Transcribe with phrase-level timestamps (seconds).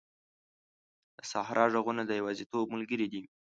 [1.17, 3.21] د صحرا ږغونه د یوازیتوب ملګري وي.